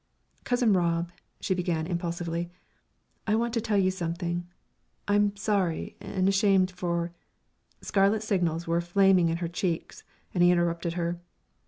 [0.45, 2.49] "Cousin Rob," she began, impulsively,
[3.27, 4.47] "I want to tell you something.
[5.07, 7.11] I'm sorry and ashamed for"
[7.81, 10.03] Scarlet signals were flaming in her cheeks,
[10.33, 11.19] and he interrupted her.